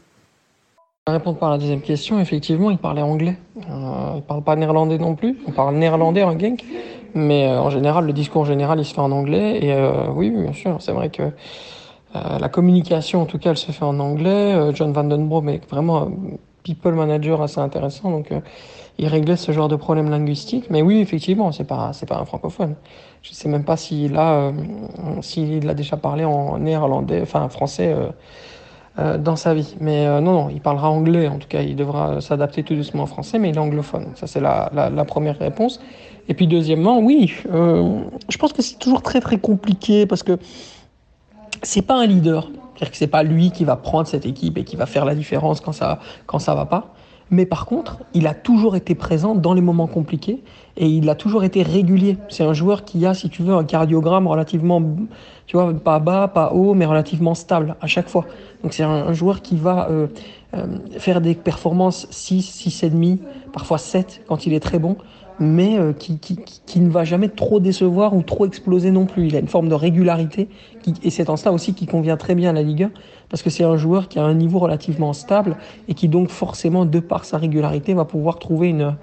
Vais 1.07 1.13
répondre 1.13 1.39
par 1.39 1.51
la 1.51 1.59
deuxième 1.59 1.81
question. 1.81 2.19
Effectivement, 2.19 2.71
il 2.71 2.79
parlait 2.79 3.03
anglais. 3.03 3.37
Euh, 3.59 4.11
il 4.13 4.17
ne 4.17 4.21
parle 4.21 4.43
pas 4.43 4.57
néerlandais 4.57 4.99
non 4.99 5.15
plus. 5.15 5.39
On 5.47 5.53
parle 5.53 5.75
néerlandais 5.77 6.23
en 6.23 6.39
Genk. 6.39 6.65
Mais 7.15 7.47
euh, 7.47 7.61
en 7.61 7.71
général, 7.71 8.07
le 8.07 8.13
discours 8.13 8.47
général, 8.47 8.79
il 8.79 8.85
se 8.85 8.95
fait 8.95 9.01
en 9.01 9.13
anglais. 9.13 9.59
Et 9.63 9.73
euh, 9.73 10.07
oui, 10.15 10.31
bien 10.31 10.53
sûr, 10.53 10.77
c'est 10.81 10.93
vrai 10.93 11.11
que 11.11 11.23
la 12.15 12.49
communication, 12.49 13.23
en 13.23 13.27
tout 13.27 13.39
cas, 13.39 13.51
elle 13.51 13.57
se 13.57 13.73
fait 13.73 13.85
en 13.85 13.99
anglais. 13.99 14.73
John 14.73 14.93
Van 14.93 15.03
Den 15.03 15.29
est 15.49 15.69
vraiment 15.69 16.09
people 16.65 16.93
manager 16.93 17.41
assez 17.43 17.61
intéressant. 17.61 18.11
Donc, 18.11 18.33
il 18.99 19.07
réglait 19.09 19.37
ce 19.37 19.53
genre 19.53 19.69
de 19.69 19.77
problème 19.77 20.11
linguistique. 20.11 20.67
Mais 20.71 20.83
oui, 20.83 20.99
effectivement, 20.99 21.53
c'est 21.53 21.65
pas 21.65 21.93
c'est 21.93 22.07
pas 22.07 22.17
un 22.17 22.25
francophone. 22.25 22.75
Je 23.23 23.33
sais 23.33 23.49
même 23.49 23.65
pas 23.65 23.77
s'il 23.77 24.17
a 24.17 24.35
euh, 24.35 24.53
s'il 25.21 25.69
a 25.69 25.75
déjà 25.75 25.97
parlé 25.97 26.25
en 26.25 26.59
néerlandais, 26.59 27.21
enfin 27.23 27.49
français 27.49 27.93
euh, 27.93 28.11
euh, 28.99 29.19
dans 29.19 29.37
sa 29.37 29.55
vie. 29.55 29.75
Mais 29.81 30.07
non, 30.21 30.33
non, 30.33 30.49
il 30.51 30.61
parlera 30.61 30.91
anglais. 30.91 31.29
En 31.29 31.39
tout 31.39 31.49
cas, 31.49 31.63
il 31.63 31.77
devra 31.77 32.21
s'adapter 32.21 32.63
tout 32.63 32.75
doucement 32.75 33.05
en 33.05 33.07
français, 33.07 33.39
mais 33.39 33.51
il 33.51 33.57
est 33.57 33.59
anglophone. 33.61 34.09
Ça, 34.15 34.27
c'est 34.27 34.41
la, 34.41 34.71
la, 34.75 34.91
la, 34.91 35.05
première 35.05 35.39
réponse. 35.39 35.81
Et 36.29 36.35
puis 36.35 36.47
deuxièmement, 36.47 37.01
oui, 37.01 37.35
je 37.45 38.39
pense 38.39 38.53
que 38.53 38.63
c'est 38.63 38.79
toujours 38.79 39.03
très 39.03 39.21
très 39.21 39.37
compliqué 39.37 40.07
parce 40.07 40.23
que 40.23 40.39
c'est 41.65 41.83
pas 41.83 42.01
un 42.01 42.07
leader. 42.07 42.51
C'est-à-dire 42.75 42.91
que 42.91 42.97
c'est 42.97 43.07
pas 43.07 43.23
lui 43.23 43.51
qui 43.51 43.65
va 43.65 43.77
prendre 43.77 44.07
cette 44.07 44.27
équipe 44.27 44.59
et 44.59 44.65
qui 44.65 44.77
va 44.77 44.87
faire 44.87 45.05
la 45.05 45.15
différence 45.15 45.61
quand 45.61 45.73
ça 45.73 45.99
quand 46.27 46.39
ça 46.39 46.55
va 46.55 46.67
pas. 46.67 46.95
Mais 47.31 47.47
par 47.47 47.67
contre, 47.67 47.99
il 48.13 48.27
a 48.27 48.35
toujours 48.35 48.77
été 48.77 48.95
présent 48.95 49.35
dans 49.35 49.55
les 49.55 49.63
moments 49.63 49.87
compliqués 49.87 50.43
et 50.77 50.87
il 50.87 51.09
a 51.09 51.15
toujours 51.15 51.43
été 51.45 51.63
régulier. 51.63 52.19
C'est 52.29 52.45
un 52.45 52.53
joueur 52.53 52.85
qui 52.85 53.07
a, 53.07 53.15
si 53.15 53.31
tu 53.31 53.43
veux, 53.43 53.55
un 53.55 53.65
cardiogramme 53.65 54.27
relativement, 54.27 54.83
tu 55.47 55.57
vois, 55.57 55.73
pas 55.73 55.99
bas, 55.99 56.29
pas 56.29 56.53
haut, 56.53 56.75
mais 56.75 56.85
relativement 56.85 57.35
stable 57.35 57.77
à 57.81 57.87
chaque 57.87 58.09
fois. 58.09 58.27
Donc 58.63 58.75
c'est 58.75 58.83
un, 58.83 59.13
joueur 59.15 59.41
qui 59.41 59.57
va 59.57 59.89
euh, 59.89 60.07
euh, 60.55 60.67
faire 60.99 61.21
des 61.21 61.35
performances 61.35 62.07
6, 62.11 62.69
6,5, 62.69 63.19
parfois 63.53 63.79
7 63.79 64.23
quand 64.29 64.47
il 64.47 64.53
est 64.53 64.61
très 64.61 64.79
bon. 64.79 64.97
Mais 65.41 65.79
euh, 65.79 65.93
qui, 65.93 66.19
qui, 66.19 66.37
qui, 66.37 66.81
ne 66.81 66.91
va 66.91 67.05
jamais 67.05 67.29
trop 67.29 67.61
décevoir 67.61 68.15
ou 68.15 68.23
trop 68.23 68.47
exploser 68.47 68.91
non 68.91 69.07
plus. 69.07 69.27
Il 69.27 69.37
a 69.37 69.41
une 69.41 69.49
forme 69.49 69.69
de 69.69 69.75
régularité, 69.75 70.49
et 71.03 71.11
c'est 71.11 71.31
en 71.31 71.37
cela 71.37 71.53
aussi 71.53 71.75
qui 71.75 71.87
convient 71.87 72.17
très 72.17 72.35
bien 72.35 72.51
à 72.51 72.53
la 72.53 72.63
Ligue 72.63 72.85
1, 72.85 72.91
parce 73.29 73.43
que 73.43 73.51
c'est 73.51 73.65
un 73.65 73.77
joueur 73.77 74.09
qui 74.09 74.19
a 74.19 74.25
un 74.25 74.35
niveau 74.35 74.59
relativement 74.59 75.13
stable 75.13 75.57
et 75.89 75.95
qui 75.95 76.09
donc 76.09 76.29
forcément, 76.29 76.85
de 76.85 77.01
par 77.01 77.25
sa 77.25 77.39
régularité, 77.39 77.95
va 77.95 78.05
pouvoir 78.05 78.39
trouver 78.39 78.69
une, 78.69 78.95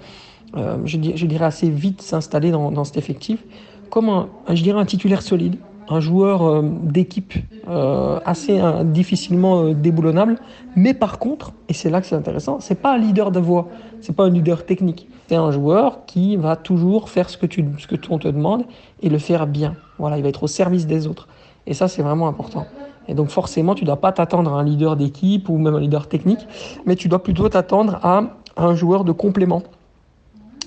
euh, 0.56 0.76
je, 0.84 0.98
je, 1.14 1.26
dirais 1.26 1.44
assez 1.44 1.70
vite 1.70 2.02
s'installer 2.02 2.50
dans, 2.50 2.70
dans, 2.70 2.84
cet 2.84 2.96
effectif, 2.96 3.44
comme 3.90 4.08
un, 4.08 4.28
je 4.48 4.62
dirais 4.62 4.80
un 4.80 4.86
titulaire 4.86 5.22
solide, 5.22 5.56
un 5.92 6.00
joueur 6.00 6.42
euh, 6.42 6.62
d'équipe 6.62 7.34
euh, 7.68 8.18
assez 8.24 8.58
euh, 8.60 8.84
difficilement 8.84 9.72
déboulonnable. 9.72 10.38
Mais 10.76 10.94
par 10.94 11.18
contre, 11.18 11.52
et 11.68 11.74
c'est 11.74 11.90
là 11.90 12.00
que 12.00 12.06
c'est 12.06 12.14
intéressant, 12.14 12.60
c'est 12.60 12.80
pas 12.80 12.94
un 12.94 12.98
leader 12.98 13.30
de 13.30 13.40
voix, 13.40 13.68
c'est 14.00 14.14
pas 14.14 14.24
un 14.24 14.30
leader 14.30 14.64
technique. 14.64 15.08
C'est 15.28 15.36
un 15.36 15.50
joueur 15.50 16.04
qui 16.06 16.36
va 16.36 16.56
toujours 16.56 17.08
faire 17.08 17.30
ce 17.30 17.38
que 17.38 17.46
tu, 17.46 17.64
ce 17.78 17.86
que 17.86 17.96
on 18.10 18.18
te 18.18 18.28
demande 18.28 18.64
et 19.02 19.08
le 19.08 19.18
faire 19.18 19.46
bien. 19.46 19.74
Voilà, 19.98 20.18
il 20.18 20.22
va 20.22 20.28
être 20.28 20.42
au 20.42 20.48
service 20.48 20.86
des 20.86 21.06
autres. 21.06 21.28
Et 21.66 21.74
ça, 21.74 21.88
c'est 21.88 22.02
vraiment 22.02 22.28
important. 22.28 22.66
Et 23.08 23.14
donc 23.14 23.28
forcément, 23.28 23.74
tu 23.74 23.84
dois 23.84 24.00
pas 24.00 24.12
t'attendre 24.12 24.52
à 24.52 24.60
un 24.60 24.64
leader 24.64 24.96
d'équipe 24.96 25.48
ou 25.48 25.58
même 25.58 25.74
un 25.74 25.80
leader 25.80 26.08
technique, 26.08 26.46
mais 26.86 26.96
tu 26.96 27.08
dois 27.08 27.22
plutôt 27.22 27.48
t'attendre 27.48 27.98
à 28.02 28.24
un 28.56 28.74
joueur 28.74 29.04
de 29.04 29.12
complément 29.12 29.62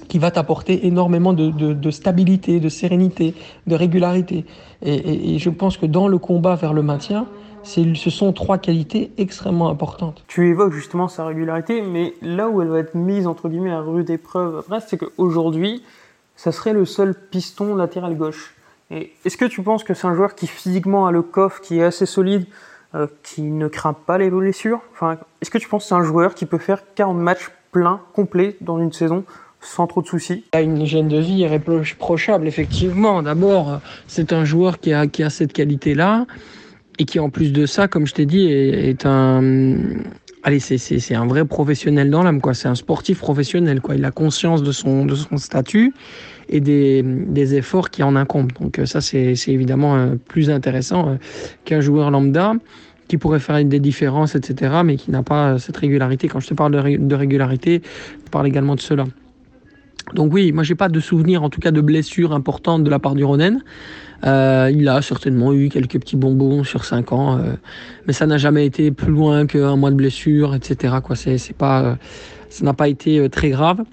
qui 0.07 0.19
va 0.19 0.31
t'apporter 0.31 0.87
énormément 0.87 1.33
de, 1.33 1.91
stabilité, 1.91 2.59
de 2.59 2.69
sérénité, 2.69 3.33
de 3.67 3.75
régularité. 3.75 4.45
Et, 4.81 5.37
je 5.39 5.49
pense 5.49 5.77
que 5.77 5.85
dans 5.85 6.07
le 6.07 6.17
combat 6.17 6.55
vers 6.55 6.73
le 6.73 6.83
maintien, 6.83 7.27
ce 7.63 8.09
sont 8.09 8.31
trois 8.33 8.57
qualités 8.57 9.11
extrêmement 9.17 9.69
importantes. 9.69 10.23
Tu 10.27 10.49
évoques 10.49 10.73
justement 10.73 11.07
sa 11.07 11.25
régularité, 11.25 11.81
mais 11.81 12.13
là 12.21 12.49
où 12.49 12.61
elle 12.61 12.69
va 12.69 12.79
être 12.79 12.95
mise 12.95 13.27
entre 13.27 13.49
guillemets 13.49 13.71
à 13.71 13.81
rude 13.81 14.09
épreuve 14.09 14.63
c'est 14.87 14.97
qu'aujourd'hui, 14.97 15.83
ça 16.35 16.51
serait 16.51 16.73
le 16.73 16.85
seul 16.85 17.15
piston 17.15 17.75
latéral 17.75 18.15
gauche. 18.15 18.55
Est-ce 18.91 19.37
que 19.37 19.45
tu 19.45 19.63
penses 19.63 19.83
que 19.83 19.93
c'est 19.93 20.07
un 20.07 20.13
joueur 20.13 20.35
qui 20.35 20.47
physiquement 20.47 21.07
a 21.07 21.11
le 21.11 21.23
coffre, 21.23 21.59
qui 21.61 21.79
est 21.79 21.83
assez 21.83 22.05
solide, 22.05 22.45
euh, 22.93 23.07
qui 23.23 23.41
ne 23.41 23.67
craint 23.67 23.93
pas 23.93 24.17
les 24.17 24.29
blessures? 24.29 24.81
Enfin, 24.93 25.17
Est-ce 25.41 25.49
que 25.49 25.57
tu 25.57 25.67
penses 25.67 25.83
que 25.83 25.89
c'est 25.89 25.95
un 25.95 26.03
joueur 26.03 26.35
qui 26.35 26.45
peut 26.45 26.59
faire 26.59 26.81
40 26.93 27.17
matchs 27.17 27.49
pleins, 27.71 27.99
complets 28.13 28.57
dans 28.61 28.79
une 28.79 28.93
saison 28.93 29.23
sans 29.65 29.87
trop 29.87 30.01
de 30.01 30.07
soucis. 30.07 30.43
Il 30.53 30.57
a 30.57 30.61
une 30.61 30.77
hygiène 30.79 31.07
de 31.07 31.17
vie 31.17 31.39
irréprochable, 31.39 32.47
effectivement. 32.47 33.21
D'abord, 33.23 33.81
c'est 34.07 34.33
un 34.33 34.45
joueur 34.45 34.79
qui 34.79 34.93
a, 34.93 35.29
cette 35.29 35.53
qualité-là 35.53 36.25
et 36.99 37.05
qui, 37.05 37.19
en 37.19 37.29
plus 37.29 37.51
de 37.51 37.65
ça, 37.65 37.87
comme 37.87 38.07
je 38.07 38.13
t'ai 38.13 38.25
dit, 38.25 38.47
est, 38.47 39.05
un. 39.05 39.73
Allez, 40.43 40.59
c'est 40.59 41.15
un 41.15 41.25
vrai 41.25 41.43
professionnel 41.43 42.09
dans 42.11 42.23
l'âme, 42.23 42.39
quoi. 42.39 42.53
C'est 42.53 42.67
un 42.67 42.75
sportif 42.75 43.19
professionnel, 43.19 43.81
quoi. 43.81 43.95
Il 43.95 44.05
a 44.05 44.11
conscience 44.11 44.61
de 44.61 44.71
son, 44.71 45.07
statut 45.37 45.93
et 46.47 46.59
des, 46.59 47.01
des 47.03 47.55
efforts 47.55 47.89
qui 47.89 48.03
en 48.03 48.15
incombent. 48.15 48.51
Donc, 48.61 48.79
ça, 48.85 49.01
c'est 49.01 49.33
évidemment 49.47 49.95
euh, 49.95 50.15
plus 50.27 50.51
intéressant 50.51 51.09
euh, 51.09 51.15
qu'un 51.65 51.81
joueur 51.81 52.11
lambda 52.11 52.53
qui 53.07 53.17
pourrait 53.17 53.39
faire 53.39 53.63
des 53.63 53.79
différences, 53.79 54.35
etc., 54.35 54.81
mais 54.83 54.95
qui 54.95 55.11
n'a 55.11 55.21
pas 55.21 55.59
cette 55.59 55.77
régularité. 55.77 56.27
Quand 56.27 56.39
je 56.39 56.47
te 56.47 56.53
parle 56.53 56.71
de 56.71 57.15
régularité, 57.15 57.81
je 58.25 58.29
parle 58.31 58.47
également 58.47 58.75
de 58.75 58.81
cela. 58.81 59.05
Donc 60.13 60.33
oui, 60.33 60.51
moi 60.51 60.63
j'ai 60.63 60.75
pas 60.75 60.89
de 60.89 60.99
souvenir 60.99 61.43
en 61.43 61.49
tout 61.49 61.59
cas 61.59 61.71
de 61.71 61.81
blessures 61.81 62.33
importantes 62.33 62.83
de 62.83 62.89
la 62.89 62.99
part 62.99 63.15
du 63.15 63.23
Ronen. 63.23 63.63
Euh, 64.25 64.71
il 64.73 64.87
a 64.87 65.01
certainement 65.01 65.53
eu 65.53 65.69
quelques 65.69 65.99
petits 65.99 66.15
bonbons 66.15 66.63
sur 66.63 66.85
5 66.85 67.11
ans, 67.11 67.37
euh, 67.37 67.53
mais 68.07 68.13
ça 68.13 68.25
n'a 68.25 68.37
jamais 68.37 68.65
été 68.65 68.91
plus 68.91 69.11
loin 69.11 69.45
qu'un 69.45 69.75
mois 69.75 69.91
de 69.91 69.95
blessure, 69.95 70.55
etc. 70.55 70.95
Quoi, 71.03 71.15
c'est, 71.15 71.53
pas, 71.53 71.81
euh, 71.83 71.95
ça 72.49 72.63
n'a 72.63 72.73
pas 72.73 72.87
été 72.87 73.29
très 73.29 73.49
grave. 73.49 73.83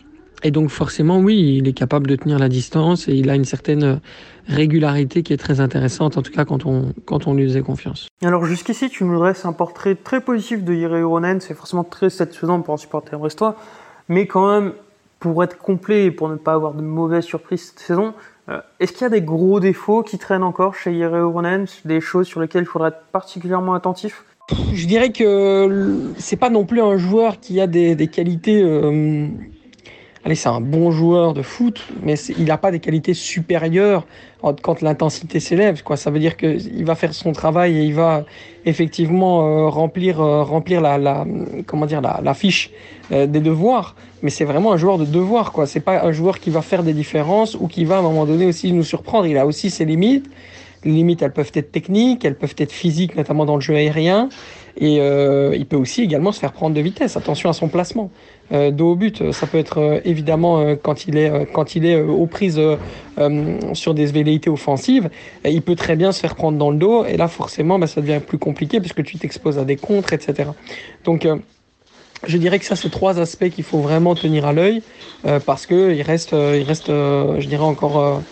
Et 0.44 0.50
donc 0.50 0.70
forcément, 0.70 1.18
oui, 1.18 1.58
il 1.58 1.68
est 1.68 1.72
capable 1.72 2.08
de 2.08 2.16
tenir 2.16 2.38
la 2.38 2.48
distance 2.48 3.08
et 3.08 3.14
il 3.14 3.30
a 3.30 3.36
une 3.36 3.44
certaine 3.44 4.00
régularité 4.48 5.22
qui 5.22 5.32
est 5.32 5.36
très 5.36 5.60
intéressante, 5.60 6.16
en 6.16 6.22
tout 6.22 6.32
cas 6.32 6.44
quand 6.44 6.66
on, 6.66 6.92
quand 7.04 7.28
on 7.28 7.34
lui 7.34 7.44
faisait 7.44 7.62
confiance. 7.62 8.08
Alors 8.24 8.44
jusqu'ici, 8.44 8.90
tu 8.90 9.04
nous 9.04 9.16
dresses 9.18 9.44
un 9.44 9.52
portrait 9.52 9.94
très 9.94 10.20
positif 10.20 10.64
de 10.64 10.74
Yere 10.74 11.08
Ronen, 11.08 11.40
c'est 11.40 11.54
forcément 11.54 11.84
très 11.84 12.10
satisfaisant 12.10 12.60
pour 12.60 12.74
un 12.74 12.76
supporter 12.76 13.16
brestois, 13.16 13.56
mais 14.08 14.26
quand 14.26 14.50
même 14.50 14.72
pour 15.22 15.44
être 15.44 15.56
complet 15.56 16.06
et 16.06 16.10
pour 16.10 16.28
ne 16.28 16.34
pas 16.34 16.52
avoir 16.52 16.74
de 16.74 16.82
mauvaises 16.82 17.22
surprises 17.22 17.68
cette 17.68 17.78
saison, 17.78 18.12
euh, 18.48 18.60
est-ce 18.80 18.92
qu'il 18.92 19.02
y 19.02 19.04
a 19.04 19.08
des 19.08 19.22
gros 19.22 19.60
défauts 19.60 20.02
qui 20.02 20.18
traînent 20.18 20.42
encore 20.42 20.74
chez 20.74 20.92
Yere 20.92 21.14
Oronen, 21.14 21.66
des 21.84 22.00
choses 22.00 22.26
sur 22.26 22.40
lesquelles 22.40 22.64
il 22.64 22.66
faudra 22.66 22.88
être 22.88 23.04
particulièrement 23.12 23.74
attentif? 23.74 24.24
Je 24.74 24.84
dirais 24.84 25.12
que 25.12 26.10
c'est 26.18 26.36
pas 26.36 26.50
non 26.50 26.64
plus 26.64 26.80
un 26.80 26.96
joueur 26.96 27.38
qui 27.38 27.60
a 27.60 27.68
des, 27.68 27.94
des 27.94 28.08
qualités. 28.08 28.64
Euh, 28.64 29.28
allez, 30.24 30.34
c'est 30.34 30.48
un 30.48 30.60
bon 30.60 30.90
joueur 30.90 31.34
de 31.34 31.42
foot, 31.42 31.86
mais 32.02 32.14
il 32.38 32.44
n'a 32.44 32.58
pas 32.58 32.70
des 32.70 32.80
qualités 32.80 33.14
supérieures 33.14 34.06
quand 34.62 34.80
l'intensité 34.80 35.40
s'élève. 35.40 35.82
Quoi, 35.82 35.96
ça 35.96 36.10
veut 36.10 36.18
dire 36.18 36.36
qu'il 36.36 36.84
va 36.84 36.94
faire 36.94 37.14
son 37.14 37.32
travail 37.32 37.78
et 37.78 37.82
il 37.82 37.94
va 37.94 38.24
effectivement 38.64 39.46
euh, 39.46 39.68
remplir 39.68 40.20
euh, 40.20 40.42
remplir 40.42 40.80
la, 40.80 40.98
la 40.98 41.26
comment 41.66 41.86
dire 41.86 42.00
la, 42.00 42.20
la 42.22 42.34
fiche 42.34 42.70
euh, 43.12 43.26
des 43.26 43.40
devoirs. 43.40 43.94
Mais 44.22 44.30
c'est 44.30 44.44
vraiment 44.44 44.72
un 44.72 44.76
joueur 44.76 44.98
de 44.98 45.04
devoir 45.04 45.52
quoi. 45.52 45.66
C'est 45.66 45.80
pas 45.80 46.04
un 46.04 46.12
joueur 46.12 46.38
qui 46.38 46.50
va 46.50 46.62
faire 46.62 46.82
des 46.82 46.92
différences 46.92 47.56
ou 47.58 47.66
qui 47.66 47.84
va 47.84 47.96
à 47.96 47.98
un 47.98 48.02
moment 48.02 48.24
donné 48.24 48.46
aussi 48.46 48.72
nous 48.72 48.84
surprendre. 48.84 49.26
Il 49.26 49.38
a 49.38 49.46
aussi 49.46 49.70
ses 49.70 49.84
limites. 49.84 50.28
Les 50.84 50.92
limites 50.92 51.22
elles 51.22 51.32
peuvent 51.32 51.52
être 51.54 51.70
techniques 51.70 52.24
elles 52.24 52.34
peuvent 52.34 52.56
être 52.58 52.72
physiques 52.72 53.14
notamment 53.14 53.44
dans 53.44 53.54
le 53.54 53.60
jeu 53.60 53.76
aérien 53.76 54.28
et 54.76 55.00
euh, 55.00 55.54
il 55.54 55.66
peut 55.66 55.76
aussi 55.76 56.02
également 56.02 56.32
se 56.32 56.40
faire 56.40 56.52
prendre 56.52 56.74
de 56.74 56.80
vitesse. 56.80 57.16
Attention 57.16 57.50
à 57.50 57.52
son 57.52 57.68
placement. 57.68 58.10
Euh, 58.52 58.70
dos 58.70 58.92
au 58.92 58.96
but, 58.96 59.32
ça 59.32 59.46
peut 59.46 59.58
être 59.58 59.78
euh, 59.78 60.00
évidemment 60.04 60.60
euh, 60.60 60.74
quand 60.80 61.06
il 61.06 61.16
est, 61.16 61.30
euh, 61.30 61.44
quand 61.50 61.74
il 61.74 61.86
est 61.86 62.00
aux 62.00 62.26
prises 62.26 62.60
sur 63.74 63.94
des 63.94 64.06
velléités 64.06 64.50
offensives, 64.50 65.10
il 65.44 65.62
peut 65.62 65.76
très 65.76 65.96
bien 65.96 66.12
se 66.12 66.20
faire 66.20 66.34
prendre 66.34 66.58
dans 66.58 66.70
le 66.70 66.78
dos. 66.78 67.04
Et 67.04 67.16
là, 67.16 67.28
forcément, 67.28 67.78
bah, 67.78 67.86
ça 67.86 68.00
devient 68.00 68.20
plus 68.26 68.38
compliqué 68.38 68.80
puisque 68.80 69.02
tu 69.04 69.18
t'exposes 69.18 69.58
à 69.58 69.64
des 69.64 69.76
contres, 69.76 70.12
etc. 70.12 70.50
Donc, 71.04 71.28
je 72.26 72.38
dirais 72.38 72.58
que 72.58 72.64
ça, 72.64 72.76
c'est 72.76 72.90
trois 72.90 73.20
aspects 73.20 73.48
qu'il 73.48 73.64
faut 73.64 73.78
vraiment 73.78 74.14
tenir 74.14 74.46
à 74.46 74.52
l'œil 74.52 74.82
parce 75.44 75.66
que 75.66 75.92
il 75.92 76.02
reste, 76.02 76.32
il 76.32 76.62
reste, 76.62 76.88
je 76.88 77.46
dirais 77.46 77.64
encore 77.64 78.22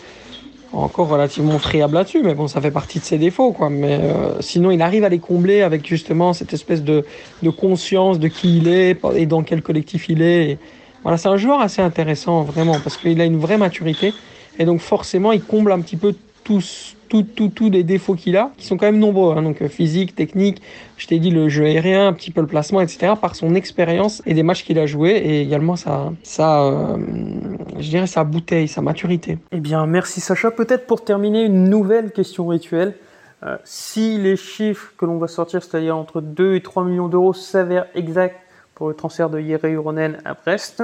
encore 0.72 1.08
relativement 1.08 1.58
friable 1.58 1.94
là-dessus, 1.94 2.22
mais 2.22 2.34
bon, 2.34 2.46
ça 2.46 2.60
fait 2.60 2.70
partie 2.70 3.00
de 3.00 3.04
ses 3.04 3.18
défauts, 3.18 3.52
quoi. 3.52 3.70
Mais 3.70 3.98
euh, 4.00 4.40
sinon, 4.40 4.70
il 4.70 4.82
arrive 4.82 5.04
à 5.04 5.08
les 5.08 5.18
combler 5.18 5.62
avec 5.62 5.86
justement 5.86 6.32
cette 6.32 6.52
espèce 6.52 6.82
de, 6.82 7.04
de 7.42 7.50
conscience 7.50 8.18
de 8.18 8.28
qui 8.28 8.58
il 8.58 8.68
est 8.68 8.96
et 9.16 9.26
dans 9.26 9.42
quel 9.42 9.62
collectif 9.62 10.08
il 10.08 10.22
est. 10.22 10.58
Voilà, 11.02 11.18
c'est 11.18 11.28
un 11.28 11.36
joueur 11.36 11.60
assez 11.60 11.82
intéressant, 11.82 12.42
vraiment, 12.42 12.78
parce 12.78 12.96
qu'il 12.96 13.20
a 13.20 13.24
une 13.24 13.38
vraie 13.38 13.58
maturité. 13.58 14.14
Et 14.58 14.64
donc, 14.64 14.80
forcément, 14.80 15.32
il 15.32 15.42
comble 15.42 15.72
un 15.72 15.80
petit 15.80 15.96
peu 15.96 16.14
tous, 16.44 16.96
tous, 17.08 17.22
tous, 17.22 17.48
tous 17.48 17.70
les 17.70 17.82
défauts 17.82 18.14
qu'il 18.14 18.36
a, 18.36 18.50
qui 18.56 18.66
sont 18.66 18.76
quand 18.76 18.86
même 18.86 18.98
nombreux, 18.98 19.36
hein, 19.36 19.42
donc 19.42 19.62
euh, 19.62 19.68
physique, 19.68 20.14
technique, 20.14 20.62
je 20.96 21.06
t'ai 21.06 21.18
dit 21.18 21.30
le 21.30 21.48
jeu 21.48 21.64
aérien, 21.64 22.08
un 22.08 22.12
petit 22.12 22.30
peu 22.30 22.40
le 22.40 22.46
placement, 22.46 22.80
etc., 22.80 23.14
par 23.20 23.34
son 23.34 23.54
expérience 23.54 24.22
et 24.26 24.34
des 24.34 24.42
matchs 24.42 24.64
qu'il 24.64 24.78
a 24.78 24.86
joués, 24.86 25.16
et 25.16 25.42
également 25.42 25.76
sa, 25.76 26.12
sa 26.22 26.66
euh, 26.66 26.96
je 27.78 27.88
dirais 27.88 28.06
sa 28.06 28.24
bouteille, 28.24 28.68
sa 28.68 28.80
maturité. 28.80 29.38
Eh 29.52 29.60
bien, 29.60 29.86
merci 29.86 30.20
Sacha. 30.20 30.50
Peut-être 30.50 30.86
pour 30.86 31.04
terminer, 31.04 31.44
une 31.44 31.68
nouvelle 31.68 32.12
question 32.12 32.46
rituelle. 32.46 32.94
Euh, 33.42 33.56
si 33.64 34.18
les 34.18 34.36
chiffres 34.36 34.92
que 34.98 35.06
l'on 35.06 35.16
va 35.16 35.26
sortir, 35.26 35.62
c'est-à-dire 35.62 35.96
entre 35.96 36.20
2 36.20 36.56
et 36.56 36.60
3 36.60 36.84
millions 36.84 37.08
d'euros, 37.08 37.32
s'avèrent 37.32 37.86
exacts 37.94 38.36
pour 38.74 38.88
le 38.88 38.94
transfert 38.94 39.30
de 39.30 39.40
Yere 39.40 39.64
Uronen 39.64 40.18
à 40.24 40.34
Brest, 40.34 40.82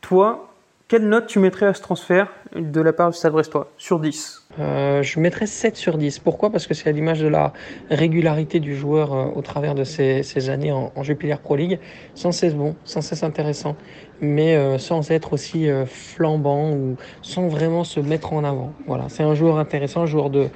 toi, 0.00 0.48
quelle 0.88 1.06
note 1.06 1.26
tu 1.26 1.38
mettrais 1.38 1.66
à 1.66 1.74
ce 1.74 1.82
transfert 1.82 2.28
de 2.56 2.80
la 2.80 2.94
part 2.94 3.10
du 3.10 3.16
Stade 3.16 3.32
Brestois 3.32 3.70
sur 3.76 4.00
10 4.00 4.46
euh, 4.58 5.02
Je 5.02 5.20
mettrais 5.20 5.46
7 5.46 5.76
sur 5.76 5.98
10. 5.98 6.18
Pourquoi? 6.20 6.50
Parce 6.50 6.66
que 6.66 6.72
c'est 6.72 6.88
à 6.88 6.92
l'image 6.92 7.20
de 7.20 7.28
la 7.28 7.52
régularité 7.90 8.58
du 8.58 8.74
joueur 8.74 9.12
euh, 9.12 9.26
au 9.34 9.42
travers 9.42 9.74
de 9.74 9.84
ces, 9.84 10.48
années 10.48 10.72
en, 10.72 10.90
en, 10.96 11.02
Jupiler 11.02 11.36
Pro 11.42 11.56
League. 11.56 11.78
Sans 12.14 12.32
cesse 12.32 12.54
bon, 12.54 12.74
sans 12.84 13.02
cesse 13.02 13.22
intéressant, 13.22 13.76
mais 14.22 14.56
euh, 14.56 14.78
sans 14.78 15.10
être 15.10 15.34
aussi 15.34 15.68
euh, 15.68 15.84
flambant 15.84 16.70
ou 16.72 16.96
sans 17.20 17.48
vraiment 17.48 17.84
se 17.84 18.00
mettre 18.00 18.32
en 18.32 18.42
avant. 18.42 18.72
Voilà, 18.86 19.10
c'est 19.10 19.22
un 19.22 19.34
joueur 19.34 19.58
intéressant, 19.58 20.02
un 20.02 20.06
joueur 20.06 20.30
de, 20.30 20.48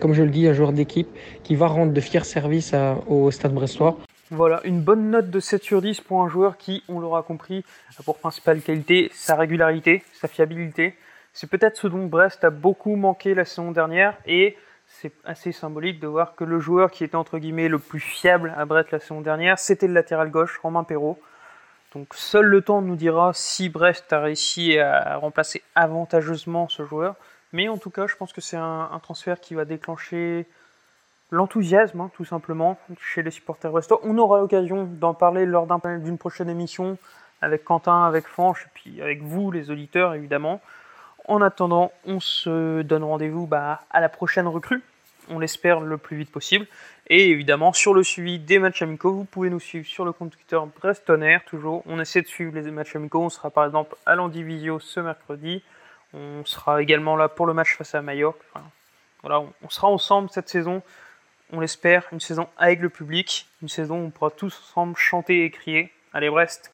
comme 0.00 0.14
je 0.14 0.22
le 0.22 0.30
dis, 0.30 0.48
un 0.48 0.54
joueur 0.54 0.72
d'équipe 0.72 1.08
qui 1.42 1.56
va 1.56 1.66
rendre 1.66 1.92
de 1.92 2.00
fiers 2.00 2.24
services 2.24 2.74
au 3.06 3.30
Stade 3.30 3.52
Brestois. 3.52 3.98
Voilà, 4.36 4.60
une 4.64 4.80
bonne 4.80 5.10
note 5.10 5.30
de 5.30 5.38
7 5.38 5.62
sur 5.62 5.80
10 5.80 6.00
pour 6.00 6.20
un 6.20 6.28
joueur 6.28 6.56
qui, 6.56 6.82
on 6.88 6.98
l'aura 6.98 7.22
compris, 7.22 7.64
a 7.96 8.02
pour 8.02 8.18
principale 8.18 8.62
qualité 8.62 9.08
sa 9.14 9.36
régularité, 9.36 10.02
sa 10.12 10.26
fiabilité. 10.26 10.96
C'est 11.32 11.48
peut-être 11.48 11.76
ce 11.76 11.86
dont 11.86 12.06
Brest 12.06 12.42
a 12.42 12.50
beaucoup 12.50 12.96
manqué 12.96 13.32
la 13.34 13.44
saison 13.44 13.70
dernière 13.70 14.16
et 14.26 14.56
c'est 14.88 15.12
assez 15.24 15.52
symbolique 15.52 16.00
de 16.00 16.08
voir 16.08 16.34
que 16.34 16.42
le 16.42 16.58
joueur 16.58 16.90
qui 16.90 17.04
était 17.04 17.14
entre 17.14 17.38
guillemets 17.38 17.68
le 17.68 17.78
plus 17.78 18.00
fiable 18.00 18.52
à 18.56 18.64
Brest 18.64 18.90
la 18.90 18.98
saison 18.98 19.20
dernière, 19.20 19.56
c'était 19.56 19.86
le 19.86 19.94
latéral 19.94 20.32
gauche, 20.32 20.58
Romain 20.60 20.82
Perrault. 20.82 21.20
Donc 21.94 22.08
seul 22.12 22.46
le 22.46 22.60
temps 22.60 22.82
nous 22.82 22.96
dira 22.96 23.30
si 23.34 23.68
Brest 23.68 24.12
a 24.12 24.18
réussi 24.18 24.80
à 24.80 25.16
remplacer 25.16 25.62
avantageusement 25.76 26.68
ce 26.68 26.84
joueur. 26.84 27.14
Mais 27.52 27.68
en 27.68 27.78
tout 27.78 27.90
cas, 27.90 28.08
je 28.08 28.16
pense 28.16 28.32
que 28.32 28.40
c'est 28.40 28.56
un, 28.56 28.90
un 28.90 28.98
transfert 28.98 29.38
qui 29.40 29.54
va 29.54 29.64
déclencher 29.64 30.48
l'enthousiasme, 31.30 32.00
hein, 32.00 32.10
tout 32.14 32.24
simplement, 32.24 32.78
chez 33.00 33.22
les 33.22 33.30
supporters 33.30 33.70
brestois. 33.70 34.00
On 34.04 34.16
aura 34.18 34.40
l'occasion 34.40 34.84
d'en 34.84 35.14
parler 35.14 35.46
lors 35.46 35.66
d'une 35.66 36.18
prochaine 36.18 36.48
émission 36.48 36.98
avec 37.42 37.64
Quentin, 37.64 38.04
avec 38.04 38.26
Fanche, 38.26 38.66
puis 38.74 39.02
avec 39.02 39.22
vous, 39.22 39.50
les 39.50 39.70
auditeurs, 39.70 40.14
évidemment. 40.14 40.60
En 41.26 41.40
attendant, 41.40 41.92
on 42.06 42.20
se 42.20 42.82
donne 42.82 43.04
rendez-vous 43.04 43.46
bah, 43.46 43.82
à 43.90 44.00
la 44.00 44.08
prochaine 44.08 44.46
recrue. 44.46 44.82
On 45.30 45.38
l'espère 45.38 45.80
le 45.80 45.96
plus 45.96 46.18
vite 46.18 46.30
possible. 46.30 46.66
Et 47.08 47.30
évidemment, 47.30 47.72
sur 47.72 47.94
le 47.94 48.02
suivi 48.02 48.38
des 48.38 48.58
matchs 48.58 48.82
amicaux, 48.82 49.12
vous 49.12 49.24
pouvez 49.24 49.48
nous 49.48 49.60
suivre 49.60 49.86
sur 49.86 50.04
le 50.04 50.12
compte 50.12 50.32
Twitter 50.32 50.58
Brestonner, 50.78 51.38
toujours. 51.46 51.82
On 51.86 51.98
essaie 51.98 52.20
de 52.20 52.26
suivre 52.26 52.54
les 52.54 52.70
matchs 52.70 52.96
amicaux. 52.96 53.22
On 53.22 53.30
sera 53.30 53.50
par 53.50 53.64
exemple 53.64 53.96
à 54.04 54.14
l'Andivisio 54.14 54.80
ce 54.80 55.00
mercredi. 55.00 55.62
On 56.12 56.44
sera 56.44 56.82
également 56.82 57.16
là 57.16 57.28
pour 57.28 57.46
le 57.46 57.54
match 57.54 57.76
face 57.76 57.94
à 57.94 58.02
Mallorca. 58.02 58.38
voilà, 59.22 59.40
on 59.40 59.68
sera 59.70 59.88
ensemble 59.88 60.28
cette 60.30 60.48
saison. 60.48 60.82
On 61.52 61.60
l'espère, 61.60 62.06
une 62.12 62.20
saison 62.20 62.48
avec 62.56 62.80
le 62.80 62.88
public, 62.88 63.46
une 63.62 63.68
saison 63.68 64.00
où 64.00 64.06
on 64.06 64.10
pourra 64.10 64.30
tous 64.30 64.54
ensemble 64.70 64.96
chanter 64.96 65.44
et 65.44 65.50
crier. 65.50 65.92
Allez 66.12 66.30
Brest 66.30 66.72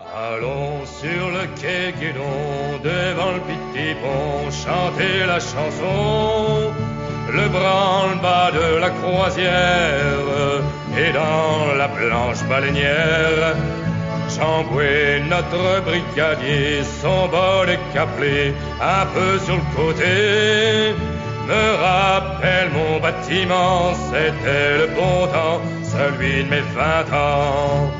Allons 0.00 0.84
sur 0.86 1.30
le 1.30 1.46
quai 1.60 1.92
Guédon, 2.00 2.80
devant 2.82 3.32
le 3.32 3.40
petit 3.40 3.94
pont, 3.94 4.50
chanter 4.50 5.26
la 5.26 5.38
chanson. 5.38 6.72
Le 7.32 7.48
branle-bas 7.48 8.50
de 8.52 8.76
la 8.76 8.90
croisière 8.90 10.62
et 10.98 11.12
dans 11.12 11.74
la 11.76 11.88
blanche 11.88 12.42
baleinière. 12.48 13.54
Chamboué, 14.28 15.22
notre 15.28 15.82
brigadier, 15.82 16.82
son 17.02 17.28
bol 17.28 17.68
est 17.68 17.80
caplé 17.92 18.54
un 18.80 19.06
peu 19.06 19.38
sur 19.38 19.56
le 19.56 19.76
côté. 19.76 20.94
Me 21.50 21.74
rappelle 21.82 22.70
mon 22.70 23.00
bâtiment, 23.00 23.92
c'était 24.08 24.78
le 24.78 24.86
bon 24.94 25.26
temps, 25.26 25.60
celui 25.82 26.44
de 26.44 26.48
mes 26.48 26.60
vingt 26.60 27.12
ans. 27.12 27.90